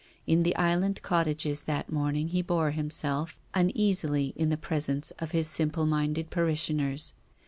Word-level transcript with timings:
In 0.25 0.41
the 0.41 0.55
Island 0.55 0.99
cot 1.03 1.27
tages 1.27 1.65
that 1.65 1.91
morning 1.91 2.29
he 2.29 2.41
bore 2.41 2.71
himself 2.71 3.37
uneasily 3.53 4.33
in 4.35 4.49
the 4.49 4.57
presence 4.57 5.11
of 5.19 5.29
his 5.29 5.45
simple 5.47 5.85
minded 5.85 6.31
parishioners. 6.31 7.13